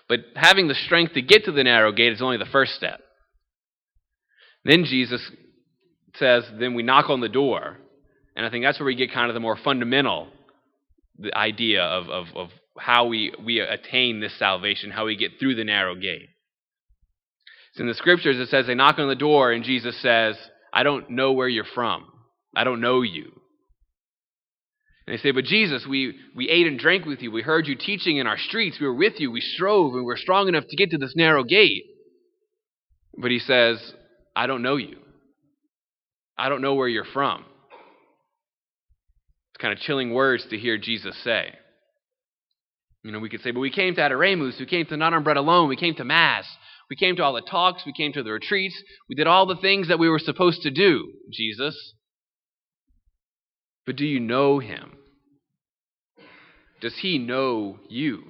But 0.07 0.19
having 0.36 0.67
the 0.67 0.75
strength 0.75 1.13
to 1.13 1.22
get 1.22 1.45
to 1.45 1.51
the 1.51 1.63
narrow 1.63 1.91
gate 1.91 2.13
is 2.13 2.22
only 2.22 2.38
the 2.38 2.45
first 2.45 2.74
step. 2.74 3.00
Then 4.63 4.84
Jesus 4.84 5.22
says, 6.15 6.43
then 6.60 6.74
we 6.74 6.84
knock 6.84 7.10
on 7.10 7.22
the 7.22 7.29
door. 7.29 7.77
And 8.36 8.45
I 8.45 8.50
think 8.50 8.63
that's 8.63 8.79
where 8.79 8.86
we 8.86 8.95
get 8.95 9.13
kind 9.13 9.29
of 9.29 9.34
the 9.34 9.39
more 9.39 9.57
fundamental 9.57 10.27
the 11.17 11.36
idea 11.36 11.84
of, 11.84 12.10
of, 12.10 12.25
of 12.36 12.50
how 12.77 13.07
we, 13.07 13.34
we 13.43 13.60
attain 13.60 14.19
this 14.19 14.38
salvation, 14.38 14.91
how 14.91 15.05
we 15.05 15.15
get 15.15 15.39
through 15.39 15.55
the 15.55 15.63
narrow 15.63 15.95
gate. 15.95 16.29
So 17.74 17.81
in 17.81 17.88
the 17.88 17.93
scriptures, 17.93 18.38
it 18.38 18.50
says 18.50 18.67
they 18.67 18.75
knock 18.75 19.00
on 19.00 19.07
the 19.07 19.15
door, 19.15 19.51
and 19.51 19.63
Jesus 19.63 20.00
says, 20.01 20.36
I 20.74 20.84
don't 20.84 21.12
know 21.12 21.31
where 21.31 21.48
you're 21.48 21.63
from. 21.63 22.05
I 22.55 22.63
don't 22.63 22.81
know 22.81 23.01
you. 23.01 23.40
And 25.08 25.17
they 25.17 25.22
say, 25.22 25.31
But 25.31 25.46
Jesus, 25.46 25.86
we, 25.88 26.15
we 26.36 26.50
ate 26.50 26.67
and 26.67 26.79
drank 26.79 27.05
with 27.05 27.22
you. 27.22 27.31
We 27.31 27.41
heard 27.41 27.67
you 27.67 27.75
teaching 27.75 28.17
in 28.17 28.27
our 28.27 28.38
streets. 28.38 28.79
We 28.79 28.88
were 28.88 28.93
with 28.93 29.20
you. 29.20 29.31
We 29.31 29.41
strove 29.41 29.93
and 29.93 30.01
we 30.01 30.05
were 30.05 30.17
strong 30.17 30.48
enough 30.48 30.65
to 30.70 30.75
get 30.75 30.91
to 30.91 30.98
this 30.98 31.15
narrow 31.15 31.43
gate. 31.43 31.84
But 33.17 33.31
he 33.31 33.39
says, 33.39 33.93
I 34.36 34.48
don't 34.48 34.62
know 34.62 34.77
you. 34.77 34.98
I 36.38 36.50
don't 36.50 36.62
know 36.62 36.75
where 36.75 36.88
you're 36.88 37.05
from. 37.05 37.46
It's 39.53 39.62
kind 39.62 39.74
of 39.74 39.79
chilling 39.79 40.13
words 40.13 40.46
to 40.50 40.58
hear 40.58 40.77
Jesus 40.77 41.15
say. 41.24 41.53
You 43.03 43.12
know, 43.12 43.20
we 43.20 43.29
could 43.29 43.41
say, 43.41 43.51
but 43.51 43.60
we 43.60 43.72
came 43.72 43.96
to 43.96 44.01
Adoremus, 44.01 44.60
we 44.60 44.65
came 44.65 44.86
to 44.86 44.98
Not 44.98 45.13
on 45.13 45.24
Bread 45.24 45.38
Alone, 45.38 45.67
we 45.67 45.75
came 45.75 45.96
to 45.96 46.03
Mass, 46.03 46.46
we 46.89 46.96
came 46.96 47.15
to 47.15 47.24
all 47.24 47.34
the 47.34 47.41
talks, 47.41 47.84
we 47.86 47.93
came 47.93 48.13
to 48.13 48.22
the 48.22 48.31
retreats, 48.31 48.75
we 49.10 49.15
did 49.15 49.25
all 49.25 49.48
the 49.48 49.55
things 49.55 49.88
that 49.88 49.98
we 49.98 50.08
were 50.08 50.20
supposed 50.20 50.62
to 50.62 50.72
do, 50.72 51.12
Jesus. 51.31 51.75
But 53.85 53.95
do 53.95 54.05
you 54.05 54.19
know 54.19 54.59
him? 54.59 54.97
Does 56.81 56.95
he 57.01 57.17
know 57.17 57.77
you? 57.89 58.23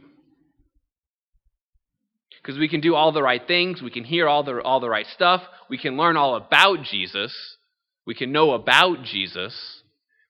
Because 2.42 2.60
we 2.60 2.68
can 2.68 2.82
do 2.82 2.96
all 2.96 3.12
the 3.12 3.22
right 3.22 3.42
things, 3.46 3.82
we 3.82 3.92
can 3.92 4.04
hear 4.04 4.28
all 4.28 4.44
the, 4.44 4.62
all 4.62 4.80
the 4.80 4.90
right 4.90 5.06
stuff, 5.14 5.42
we 5.70 5.78
can 5.78 5.96
learn 5.96 6.18
all 6.18 6.36
about 6.36 6.84
Jesus, 6.84 7.34
we 8.06 8.16
can 8.16 8.32
know 8.32 8.52
about 8.52 9.04
Jesus 9.04 9.84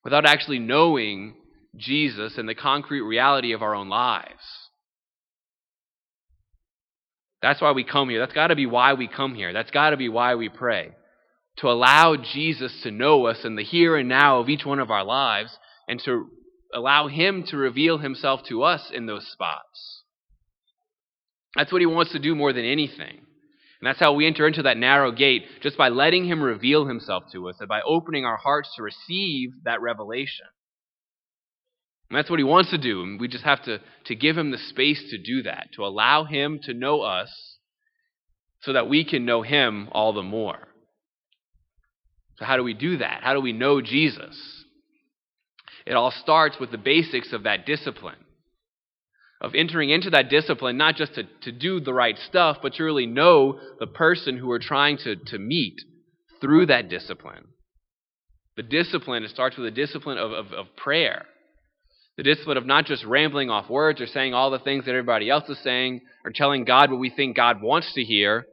without 0.03 0.25
actually 0.25 0.59
knowing 0.59 1.35
Jesus 1.77 2.37
and 2.37 2.49
the 2.49 2.55
concrete 2.55 3.01
reality 3.01 3.53
of 3.53 3.61
our 3.61 3.73
own 3.73 3.87
lives. 3.87 4.61
That's 7.41 7.61
why 7.61 7.71
we 7.71 7.83
come 7.83 8.09
here. 8.09 8.19
That's 8.19 8.33
got 8.33 8.47
to 8.47 8.55
be 8.55 8.65
why 8.65 8.93
we 8.93 9.07
come 9.07 9.33
here. 9.33 9.53
That's 9.53 9.71
got 9.71 9.91
to 9.91 9.97
be 9.97 10.09
why 10.09 10.35
we 10.35 10.49
pray. 10.49 10.91
To 11.57 11.69
allow 11.69 12.15
Jesus 12.15 12.81
to 12.83 12.91
know 12.91 13.25
us 13.25 13.43
in 13.43 13.55
the 13.55 13.63
here 13.63 13.95
and 13.95 14.09
now 14.09 14.39
of 14.39 14.49
each 14.49 14.65
one 14.65 14.79
of 14.79 14.91
our 14.91 15.03
lives 15.03 15.57
and 15.87 15.99
to 16.05 16.27
allow 16.73 17.07
Him 17.07 17.43
to 17.47 17.57
reveal 17.57 17.97
Himself 17.97 18.41
to 18.47 18.63
us 18.63 18.89
in 18.93 19.05
those 19.05 19.27
spots. 19.31 20.03
That's 21.55 21.71
what 21.71 21.81
He 21.81 21.85
wants 21.85 22.13
to 22.13 22.19
do 22.19 22.35
more 22.35 22.53
than 22.53 22.65
anything. 22.65 23.17
And 23.81 23.87
that's 23.87 23.99
how 23.99 24.13
we 24.13 24.27
enter 24.27 24.47
into 24.47 24.63
that 24.63 24.77
narrow 24.77 25.11
gate, 25.11 25.43
just 25.61 25.77
by 25.77 25.89
letting 25.89 26.25
Him 26.25 26.41
reveal 26.41 26.85
Himself 26.85 27.23
to 27.33 27.49
us 27.49 27.55
and 27.59 27.67
by 27.67 27.81
opening 27.81 28.25
our 28.25 28.37
hearts 28.37 28.69
to 28.75 28.83
receive 28.83 29.49
that 29.65 29.81
revelation. 29.81 30.45
And 32.09 32.17
that's 32.17 32.29
what 32.29 32.39
He 32.39 32.43
wants 32.45 32.69
to 32.71 32.77
do. 32.77 33.03
And 33.03 33.19
we 33.19 33.27
just 33.27 33.43
have 33.43 33.63
to, 33.63 33.79
to 34.05 34.15
give 34.15 34.37
Him 34.37 34.51
the 34.51 34.57
space 34.57 35.09
to 35.09 35.17
do 35.17 35.43
that, 35.43 35.69
to 35.75 35.85
allow 35.85 36.25
Him 36.25 36.59
to 36.63 36.73
know 36.73 37.01
us 37.01 37.57
so 38.61 38.73
that 38.73 38.87
we 38.87 39.03
can 39.03 39.25
know 39.25 39.41
Him 39.41 39.89
all 39.91 40.13
the 40.13 40.23
more. 40.23 40.67
So, 42.41 42.45
how 42.45 42.57
do 42.57 42.63
we 42.63 42.73
do 42.73 42.97
that? 42.97 43.19
How 43.21 43.35
do 43.35 43.39
we 43.39 43.53
know 43.53 43.81
Jesus? 43.81 44.35
It 45.85 45.93
all 45.93 46.09
starts 46.09 46.59
with 46.59 46.71
the 46.71 46.79
basics 46.79 47.33
of 47.33 47.43
that 47.43 47.67
discipline. 47.67 48.15
Of 49.39 49.53
entering 49.53 49.91
into 49.91 50.09
that 50.09 50.31
discipline, 50.31 50.75
not 50.75 50.95
just 50.95 51.13
to, 51.15 51.23
to 51.43 51.51
do 51.51 51.79
the 51.79 51.93
right 51.93 52.17
stuff, 52.17 52.57
but 52.63 52.73
to 52.73 52.83
really 52.83 53.05
know 53.05 53.59
the 53.79 53.85
person 53.85 54.37
who 54.37 54.47
we're 54.47 54.57
trying 54.57 54.97
to, 55.03 55.17
to 55.17 55.37
meet 55.37 55.75
through 56.41 56.65
that 56.65 56.89
discipline. 56.89 57.45
The 58.57 58.63
discipline, 58.63 59.23
it 59.23 59.29
starts 59.29 59.55
with 59.55 59.67
the 59.67 59.79
discipline 59.79 60.17
of, 60.17 60.31
of, 60.31 60.51
of 60.51 60.75
prayer. 60.75 61.25
The 62.17 62.23
discipline 62.23 62.57
of 62.57 62.65
not 62.65 62.85
just 62.87 63.05
rambling 63.05 63.51
off 63.51 63.69
words 63.69 64.01
or 64.01 64.07
saying 64.07 64.33
all 64.33 64.49
the 64.49 64.57
things 64.57 64.85
that 64.85 64.91
everybody 64.91 65.29
else 65.29 65.47
is 65.47 65.59
saying 65.63 66.01
or 66.25 66.31
telling 66.31 66.65
God 66.65 66.89
what 66.89 66.99
we 66.99 67.11
think 67.11 67.35
God 67.35 67.61
wants 67.61 67.93
to 67.93 68.03
hear, 68.03 68.47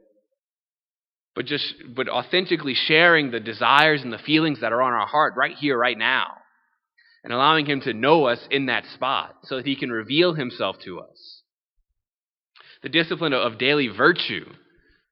but 1.35 1.45
just 1.45 1.73
but 1.95 2.09
authentically 2.09 2.73
sharing 2.73 3.31
the 3.31 3.39
desires 3.39 4.01
and 4.01 4.11
the 4.11 4.17
feelings 4.17 4.61
that 4.61 4.73
are 4.73 4.81
on 4.81 4.93
our 4.93 5.07
heart 5.07 5.33
right 5.37 5.55
here, 5.55 5.77
right 5.77 5.97
now 5.97 6.33
and 7.23 7.33
allowing 7.33 7.65
Him 7.65 7.81
to 7.81 7.93
know 7.93 8.25
us 8.25 8.39
in 8.49 8.67
that 8.67 8.85
spot 8.93 9.35
so 9.43 9.57
that 9.57 9.65
He 9.65 9.75
can 9.75 9.91
reveal 9.91 10.33
Himself 10.33 10.77
to 10.85 10.99
us. 10.99 11.41
The 12.81 12.89
discipline 12.89 13.33
of 13.33 13.57
daily 13.57 13.87
virtue, 13.87 14.45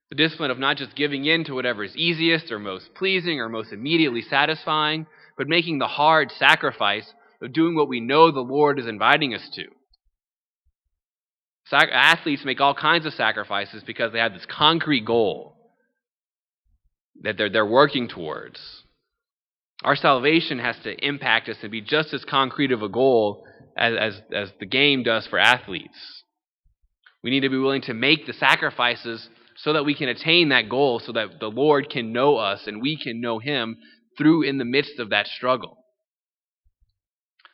the 0.09 0.15
discipline 0.15 0.51
of 0.51 0.59
not 0.59 0.77
just 0.77 0.95
giving 0.95 1.25
in 1.25 1.43
to 1.45 1.53
whatever 1.53 1.83
is 1.83 1.95
easiest 1.95 2.51
or 2.51 2.59
most 2.59 2.93
pleasing 2.95 3.41
or 3.41 3.50
most 3.50 3.74
immediately 3.74 4.21
satisfying, 4.21 5.05
but 5.38 5.50
making 5.50 5.79
the 5.79 5.88
hard 5.88 6.31
sacrifice 6.31 7.12
of 7.41 7.53
doing 7.53 7.75
what 7.75 7.89
we 7.89 8.00
know 8.00 8.31
the 8.31 8.39
Lord 8.39 8.79
is 8.79 8.88
inviting 8.88 9.33
us 9.33 9.47
to. 9.55 9.65
Sac- 11.65 11.89
athletes 11.91 12.45
make 12.45 12.62
all 12.62 12.74
kinds 12.74 13.05
of 13.05 13.13
sacrifices 13.13 13.83
because 13.86 14.13
they 14.13 14.19
have 14.19 14.33
this 14.33 14.47
concrete 14.50 15.03
goal 15.03 15.56
that 17.24 17.38
they're, 17.38 17.50
they're 17.50 17.65
working 17.65 18.07
towards. 18.07 18.59
Our 19.83 19.95
salvation 19.95 20.59
has 20.59 20.75
to 20.83 21.05
impact 21.05 21.50
us 21.50 21.57
and 21.62 21.71
be 21.71 21.81
just 21.81 22.13
as 22.13 22.25
concrete 22.25 22.71
of 22.71 22.81
a 22.81 22.89
goal 22.89 23.45
as, 23.77 23.93
as, 24.00 24.21
as 24.33 24.51
the 24.59 24.65
game 24.65 25.03
does 25.03 25.27
for 25.27 25.38
athletes. 25.38 26.24
We 27.24 27.29
need 27.29 27.41
to 27.41 27.50
be 27.50 27.57
willing 27.57 27.81
to 27.83 27.93
make 27.93 28.25
the 28.25 28.33
sacrifices 28.33 29.27
so 29.57 29.74
that 29.74 29.86
we 29.86 29.95
can 29.95 30.09
attain 30.09 30.50
that 30.50 30.69
goal, 30.69 31.00
so 31.00 31.12
that 31.13 31.39
the 31.39 31.47
Lord 31.47 31.89
can 31.89 32.13
know 32.13 32.38
us 32.38 32.67
and 32.67 32.81
we 32.81 32.97
can 32.97 33.21
know 33.21 33.39
Him 33.39 33.77
through 34.17 34.43
in 34.43 34.57
the 34.57 34.65
midst 34.65 35.00
of 35.00 35.09
that 35.09 35.27
struggle. 35.27 35.77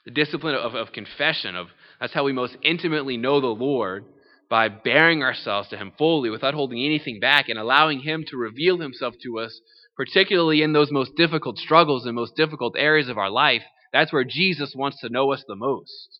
The 0.05 0.11
discipline 0.11 0.55
of, 0.55 0.75
of 0.75 0.91
confession, 0.91 1.55
of 1.55 1.67
that's 1.99 2.13
how 2.13 2.25
we 2.25 2.33
most 2.33 2.57
intimately 2.61 3.15
know 3.15 3.39
the 3.39 3.47
Lord 3.47 4.05
by 4.53 4.69
bearing 4.69 5.23
ourselves 5.23 5.67
to 5.67 5.75
Him 5.75 5.91
fully 5.97 6.29
without 6.29 6.53
holding 6.53 6.77
anything 6.85 7.19
back 7.19 7.49
and 7.49 7.57
allowing 7.57 8.01
Him 8.01 8.23
to 8.27 8.37
reveal 8.37 8.77
Himself 8.77 9.15
to 9.23 9.39
us 9.39 9.59
particularly 9.97 10.61
in 10.61 10.73
those 10.73 10.91
most 10.91 11.15
difficult 11.17 11.57
struggles 11.57 12.05
and 12.05 12.13
most 12.13 12.35
difficult 12.35 12.75
areas 12.77 13.09
of 13.09 13.17
our 13.17 13.31
life, 13.31 13.63
that's 13.91 14.13
where 14.13 14.23
Jesus 14.23 14.75
wants 14.75 14.99
to 15.01 15.09
know 15.09 15.33
us 15.33 15.43
the 15.47 15.55
most. 15.55 16.19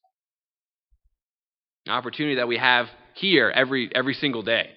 An 1.86 1.94
opportunity 1.94 2.38
that 2.38 2.48
we 2.48 2.58
have 2.58 2.88
here 3.14 3.52
every, 3.54 3.92
every 3.94 4.16
single 4.16 4.42
day. 4.42 4.72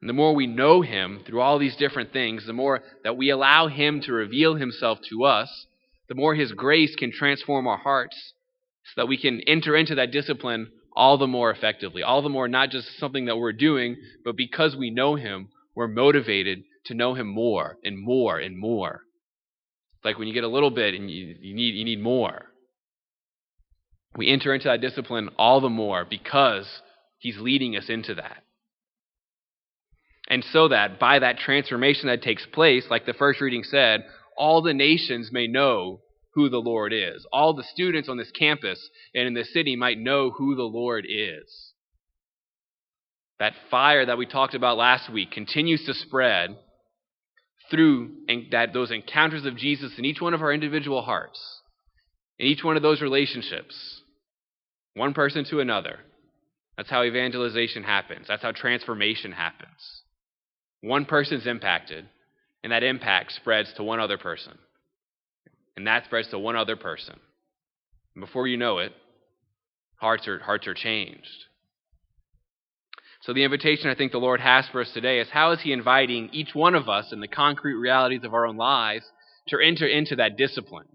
And 0.00 0.08
the 0.08 0.14
more 0.14 0.36
we 0.36 0.46
know 0.46 0.82
Him 0.82 1.24
through 1.26 1.40
all 1.40 1.58
these 1.58 1.74
different 1.74 2.12
things, 2.12 2.46
the 2.46 2.52
more 2.52 2.80
that 3.02 3.16
we 3.16 3.30
allow 3.30 3.66
Him 3.66 4.00
to 4.02 4.12
reveal 4.12 4.54
Himself 4.54 5.00
to 5.10 5.24
us, 5.24 5.66
the 6.08 6.14
more 6.14 6.36
His 6.36 6.52
grace 6.52 6.94
can 6.94 7.10
transform 7.10 7.66
our 7.66 7.78
hearts 7.78 8.34
so 8.84 9.00
that 9.00 9.08
we 9.08 9.16
can 9.16 9.40
enter 9.48 9.74
into 9.74 9.96
that 9.96 10.12
discipline 10.12 10.70
all 10.96 11.18
the 11.18 11.26
more 11.26 11.50
effectively. 11.50 12.02
All 12.02 12.22
the 12.22 12.28
more 12.28 12.48
not 12.48 12.70
just 12.70 12.98
something 12.98 13.26
that 13.26 13.36
we're 13.36 13.52
doing, 13.52 13.96
but 14.24 14.36
because 14.36 14.76
we 14.76 14.90
know 14.90 15.16
Him, 15.16 15.48
we're 15.74 15.88
motivated 15.88 16.62
to 16.86 16.94
know 16.94 17.14
him 17.14 17.26
more 17.26 17.78
and 17.84 17.98
more 17.98 18.38
and 18.38 18.58
more. 18.58 19.02
Like 20.04 20.18
when 20.18 20.28
you 20.28 20.34
get 20.34 20.44
a 20.44 20.48
little 20.48 20.70
bit 20.70 20.94
and 20.94 21.10
you, 21.10 21.34
you, 21.40 21.54
need, 21.54 21.74
you 21.74 21.84
need 21.84 22.00
more. 22.00 22.46
We 24.16 24.30
enter 24.30 24.54
into 24.54 24.68
that 24.68 24.80
discipline 24.80 25.30
all 25.38 25.60
the 25.60 25.68
more 25.68 26.04
because 26.08 26.66
he's 27.18 27.38
leading 27.38 27.76
us 27.76 27.88
into 27.88 28.14
that. 28.14 28.44
And 30.28 30.44
so 30.52 30.68
that 30.68 30.98
by 30.98 31.18
that 31.18 31.38
transformation 31.38 32.08
that 32.08 32.22
takes 32.22 32.46
place, 32.46 32.84
like 32.88 33.06
the 33.06 33.12
first 33.14 33.40
reading 33.40 33.64
said, 33.64 34.04
all 34.36 34.62
the 34.62 34.74
nations 34.74 35.30
may 35.32 35.46
know 35.46 36.00
who 36.34 36.48
the 36.48 36.58
Lord 36.58 36.92
is. 36.92 37.26
All 37.32 37.54
the 37.54 37.62
students 37.62 38.08
on 38.08 38.16
this 38.16 38.30
campus 38.30 38.90
and 39.14 39.26
in 39.26 39.34
this 39.34 39.52
city 39.52 39.76
might 39.76 39.98
know 39.98 40.30
who 40.30 40.56
the 40.56 40.62
Lord 40.62 41.06
is. 41.08 41.72
That 43.38 43.54
fire 43.70 44.06
that 44.06 44.18
we 44.18 44.26
talked 44.26 44.54
about 44.54 44.76
last 44.76 45.10
week 45.12 45.30
continues 45.30 45.84
to 45.86 45.94
spread 45.94 46.56
through 47.70 48.10
that 48.50 48.72
those 48.72 48.90
encounters 48.90 49.44
of 49.44 49.56
Jesus 49.56 49.92
in 49.98 50.04
each 50.04 50.20
one 50.20 50.34
of 50.34 50.42
our 50.42 50.52
individual 50.52 51.02
hearts, 51.02 51.40
in 52.38 52.46
each 52.46 52.62
one 52.62 52.76
of 52.76 52.82
those 52.82 53.00
relationships, 53.00 54.02
one 54.94 55.14
person 55.14 55.44
to 55.46 55.60
another. 55.60 55.98
That's 56.76 56.90
how 56.90 57.04
evangelization 57.04 57.84
happens. 57.84 58.26
That's 58.28 58.42
how 58.42 58.52
transformation 58.52 59.32
happens. 59.32 60.02
One 60.80 61.04
person's 61.04 61.46
impacted, 61.46 62.06
and 62.62 62.72
that 62.72 62.82
impact 62.82 63.32
spreads 63.32 63.72
to 63.74 63.84
one 63.84 64.00
other 64.00 64.18
person. 64.18 64.58
And 65.76 65.86
that 65.86 66.04
spreads 66.04 66.28
to 66.28 66.38
one 66.38 66.56
other 66.56 66.76
person. 66.76 67.18
And 68.14 68.24
before 68.24 68.46
you 68.46 68.56
know 68.56 68.78
it, 68.78 68.92
hearts 69.96 70.28
are, 70.28 70.38
hearts 70.38 70.66
are 70.66 70.74
changed. 70.74 71.46
So, 73.22 73.32
the 73.32 73.44
invitation 73.44 73.88
I 73.88 73.94
think 73.94 74.12
the 74.12 74.18
Lord 74.18 74.40
has 74.40 74.66
for 74.68 74.82
us 74.82 74.90
today 74.92 75.18
is 75.18 75.28
how 75.30 75.52
is 75.52 75.60
He 75.62 75.72
inviting 75.72 76.28
each 76.32 76.54
one 76.54 76.74
of 76.74 76.88
us 76.90 77.10
in 77.10 77.20
the 77.20 77.28
concrete 77.28 77.74
realities 77.74 78.22
of 78.22 78.34
our 78.34 78.46
own 78.46 78.58
lives 78.58 79.06
to 79.48 79.58
enter 79.58 79.86
into 79.86 80.16
that 80.16 80.36
discipline? 80.36 80.86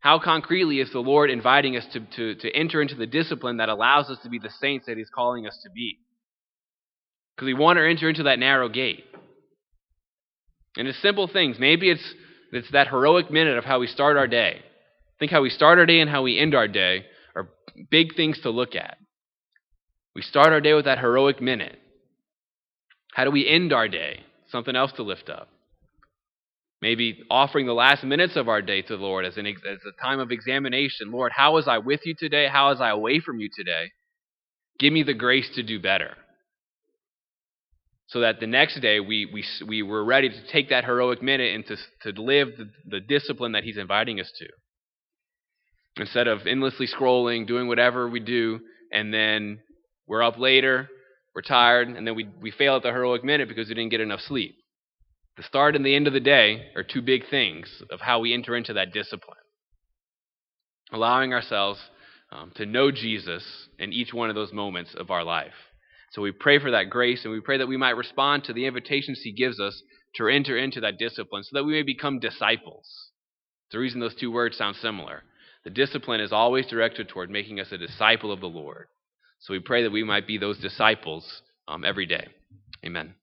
How 0.00 0.18
concretely 0.18 0.80
is 0.80 0.90
the 0.92 1.00
Lord 1.00 1.30
inviting 1.30 1.76
us 1.76 1.84
to, 1.92 2.00
to, 2.16 2.34
to 2.36 2.50
enter 2.54 2.80
into 2.80 2.94
the 2.94 3.06
discipline 3.06 3.58
that 3.58 3.68
allows 3.68 4.10
us 4.10 4.18
to 4.22 4.30
be 4.30 4.38
the 4.38 4.50
saints 4.60 4.86
that 4.86 4.96
He's 4.96 5.10
calling 5.14 5.46
us 5.46 5.58
to 5.64 5.70
be? 5.70 5.98
Because 7.34 7.46
we 7.46 7.54
want 7.54 7.78
to 7.78 7.88
enter 7.88 8.08
into 8.08 8.24
that 8.24 8.38
narrow 8.38 8.68
gate. 8.68 9.04
And 10.76 10.88
it's 10.88 11.00
simple 11.02 11.26
things. 11.26 11.56
Maybe 11.58 11.90
it's, 11.90 12.14
it's 12.56 12.70
that 12.72 12.88
heroic 12.88 13.30
minute 13.30 13.56
of 13.56 13.64
how 13.64 13.80
we 13.80 13.86
start 13.86 14.16
our 14.16 14.26
day. 14.26 14.60
Think 15.18 15.30
how 15.30 15.42
we 15.42 15.50
start 15.50 15.78
our 15.78 15.86
day 15.86 16.00
and 16.00 16.10
how 16.10 16.22
we 16.22 16.38
end 16.38 16.54
our 16.54 16.68
day 16.68 17.04
are 17.34 17.48
big 17.90 18.14
things 18.14 18.40
to 18.42 18.50
look 18.50 18.74
at. 18.74 18.98
We 20.14 20.22
start 20.22 20.48
our 20.48 20.60
day 20.60 20.74
with 20.74 20.84
that 20.84 20.98
heroic 20.98 21.40
minute. 21.40 21.78
How 23.14 23.24
do 23.24 23.30
we 23.30 23.48
end 23.48 23.72
our 23.72 23.88
day? 23.88 24.20
Something 24.50 24.76
else 24.76 24.92
to 24.96 25.02
lift 25.02 25.28
up. 25.28 25.48
Maybe 26.82 27.22
offering 27.30 27.66
the 27.66 27.72
last 27.72 28.04
minutes 28.04 28.36
of 28.36 28.48
our 28.48 28.60
day 28.60 28.82
to 28.82 28.96
the 28.96 29.02
Lord 29.02 29.24
as, 29.24 29.36
an, 29.36 29.46
as 29.46 29.56
a 29.64 30.02
time 30.02 30.20
of 30.20 30.30
examination. 30.30 31.10
Lord, 31.10 31.32
how 31.34 31.54
was 31.54 31.66
I 31.66 31.78
with 31.78 32.00
you 32.04 32.14
today? 32.18 32.46
How 32.46 32.68
was 32.68 32.80
I 32.80 32.90
away 32.90 33.20
from 33.20 33.40
you 33.40 33.48
today? 33.56 33.90
Give 34.78 34.92
me 34.92 35.02
the 35.02 35.14
grace 35.14 35.48
to 35.54 35.62
do 35.62 35.80
better. 35.80 36.16
So 38.14 38.20
that 38.20 38.38
the 38.38 38.46
next 38.46 38.78
day 38.78 39.00
we, 39.00 39.26
we, 39.26 39.44
we 39.66 39.82
were 39.82 40.04
ready 40.04 40.28
to 40.28 40.52
take 40.52 40.68
that 40.68 40.84
heroic 40.84 41.20
minute 41.20 41.52
and 41.52 41.66
to, 41.66 42.12
to 42.12 42.22
live 42.22 42.50
the, 42.56 42.70
the 42.86 43.00
discipline 43.00 43.52
that 43.52 43.64
He's 43.64 43.76
inviting 43.76 44.20
us 44.20 44.30
to. 44.38 44.46
Instead 46.00 46.28
of 46.28 46.46
endlessly 46.46 46.86
scrolling, 46.86 47.44
doing 47.44 47.66
whatever 47.66 48.08
we 48.08 48.20
do, 48.20 48.60
and 48.92 49.12
then 49.12 49.58
we're 50.06 50.22
up 50.22 50.38
later, 50.38 50.88
we're 51.34 51.42
tired, 51.42 51.88
and 51.88 52.06
then 52.06 52.14
we, 52.14 52.28
we 52.40 52.52
fail 52.52 52.76
at 52.76 52.84
the 52.84 52.92
heroic 52.92 53.24
minute 53.24 53.48
because 53.48 53.66
we 53.66 53.74
didn't 53.74 53.90
get 53.90 54.00
enough 54.00 54.20
sleep. 54.20 54.54
The 55.36 55.42
start 55.42 55.74
and 55.74 55.84
the 55.84 55.96
end 55.96 56.06
of 56.06 56.12
the 56.12 56.20
day 56.20 56.66
are 56.76 56.84
two 56.84 57.02
big 57.02 57.28
things 57.28 57.82
of 57.90 58.00
how 58.00 58.20
we 58.20 58.32
enter 58.32 58.54
into 58.54 58.74
that 58.74 58.92
discipline. 58.92 59.38
Allowing 60.92 61.32
ourselves 61.32 61.80
um, 62.30 62.52
to 62.54 62.64
know 62.64 62.92
Jesus 62.92 63.44
in 63.80 63.92
each 63.92 64.14
one 64.14 64.28
of 64.28 64.36
those 64.36 64.52
moments 64.52 64.94
of 64.96 65.10
our 65.10 65.24
life. 65.24 65.50
So 66.14 66.22
we 66.22 66.30
pray 66.30 66.60
for 66.60 66.70
that 66.70 66.90
grace 66.90 67.24
and 67.24 67.32
we 67.32 67.40
pray 67.40 67.58
that 67.58 67.66
we 67.66 67.76
might 67.76 67.96
respond 67.96 68.44
to 68.44 68.52
the 68.52 68.66
invitations 68.66 69.20
he 69.20 69.32
gives 69.32 69.58
us 69.58 69.82
to 70.14 70.28
enter 70.28 70.56
into 70.56 70.80
that 70.82 70.96
discipline 70.96 71.42
so 71.42 71.50
that 71.54 71.64
we 71.64 71.72
may 71.72 71.82
become 71.82 72.20
disciples. 72.20 72.88
The 73.72 73.80
reason 73.80 73.98
those 73.98 74.14
two 74.14 74.30
words 74.30 74.56
sound 74.56 74.76
similar. 74.76 75.24
The 75.64 75.70
discipline 75.70 76.20
is 76.20 76.32
always 76.32 76.66
directed 76.66 77.08
toward 77.08 77.30
making 77.30 77.58
us 77.58 77.72
a 77.72 77.78
disciple 77.78 78.30
of 78.30 78.38
the 78.40 78.46
Lord. 78.46 78.86
So 79.40 79.54
we 79.54 79.58
pray 79.58 79.82
that 79.82 79.90
we 79.90 80.04
might 80.04 80.24
be 80.24 80.38
those 80.38 80.58
disciples 80.58 81.42
um, 81.66 81.84
every 81.84 82.06
day. 82.06 82.28
Amen. 82.86 83.16